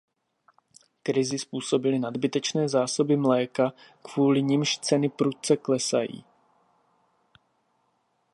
[1.03, 6.25] Krizi způsobily nadbytečné zásoby mléka, kvůli nimž ceny prudce klesají.